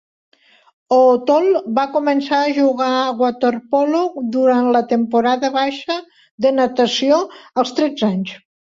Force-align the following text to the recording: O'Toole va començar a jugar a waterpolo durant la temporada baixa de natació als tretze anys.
O'Toole 0.95 1.61
va 1.79 1.83
començar 1.97 2.39
a 2.47 2.55
jugar 2.61 2.89
a 3.03 3.05
waterpolo 3.21 4.03
durant 4.39 4.73
la 4.79 4.85
temporada 4.97 5.55
baixa 5.61 6.03
de 6.49 6.57
natació 6.61 7.25
als 7.67 7.81
tretze 7.83 8.15
anys. 8.15 8.39